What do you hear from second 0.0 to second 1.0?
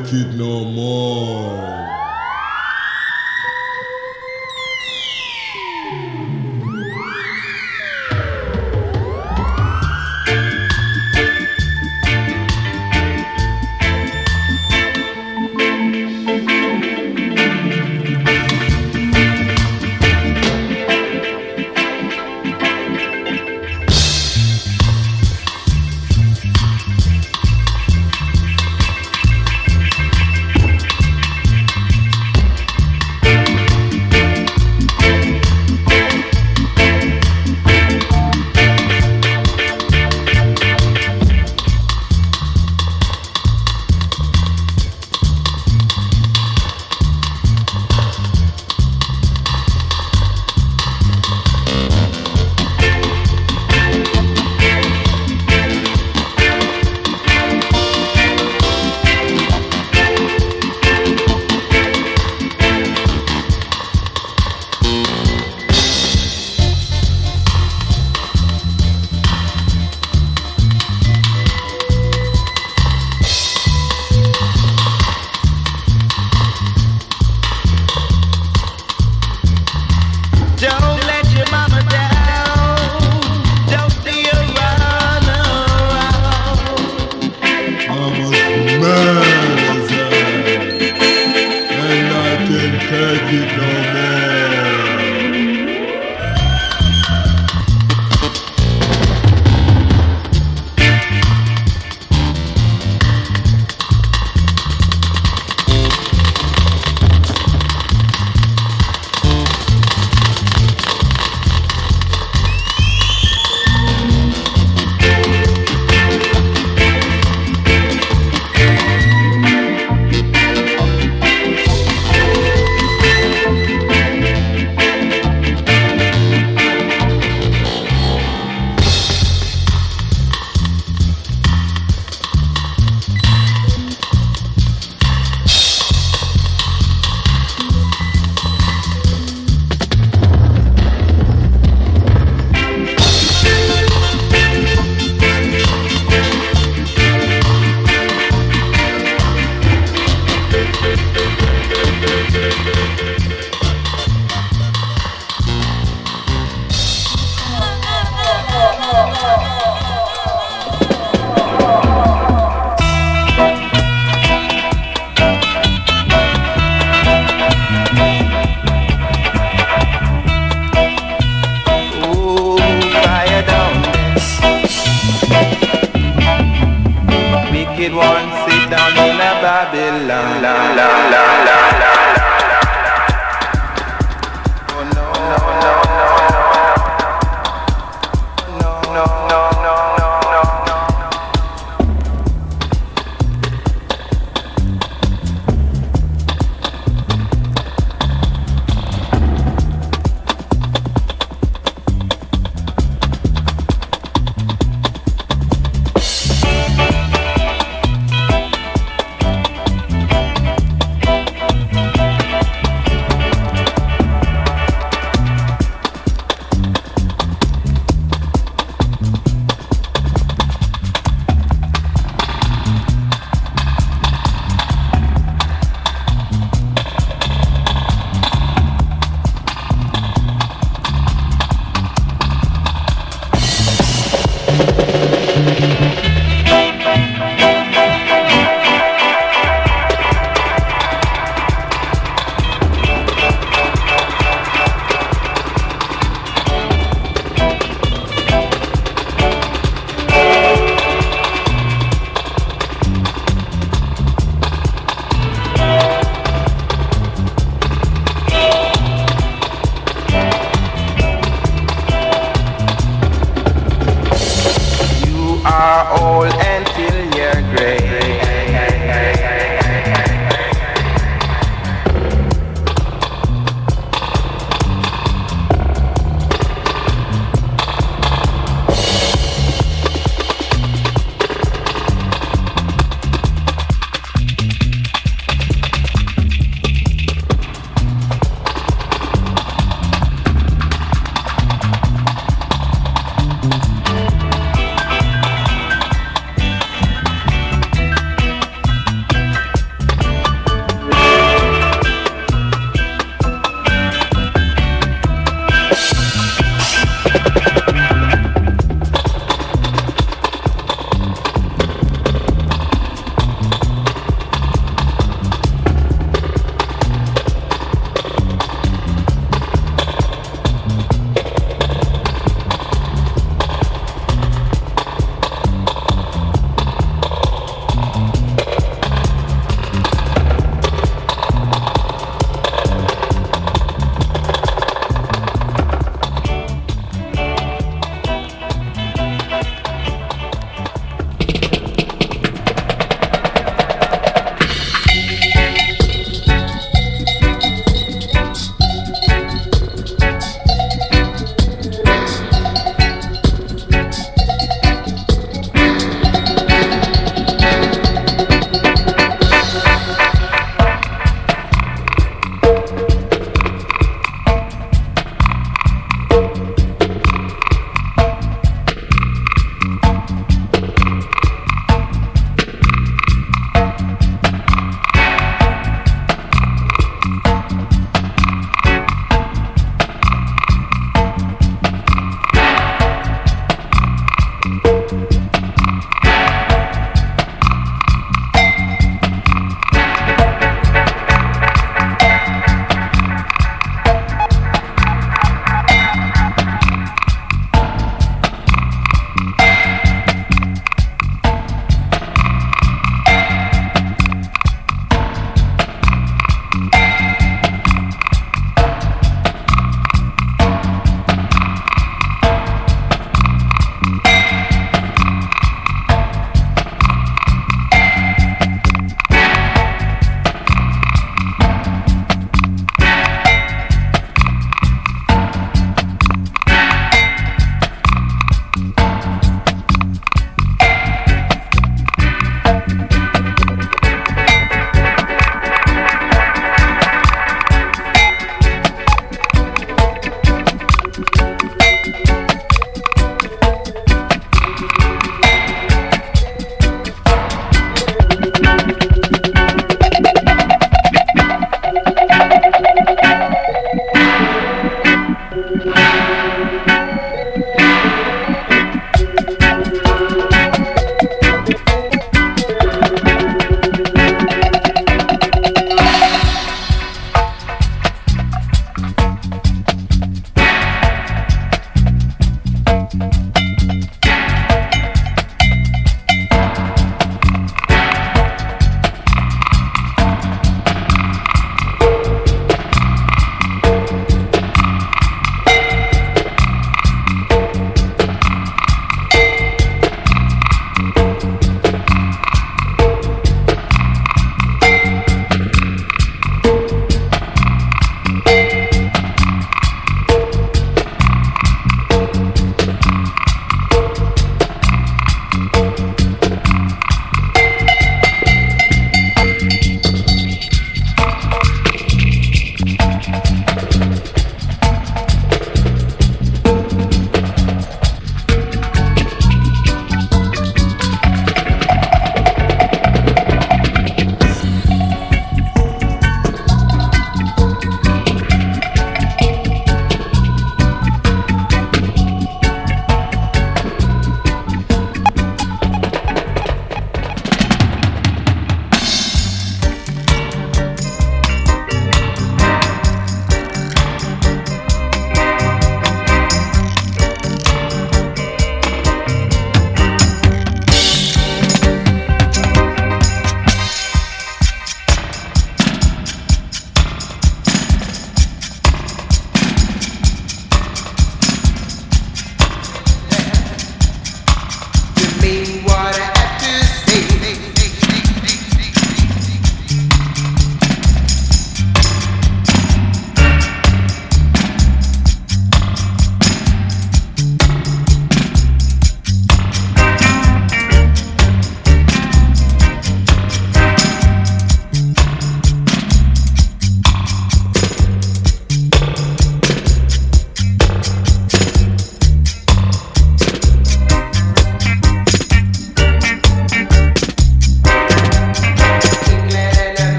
like it no more.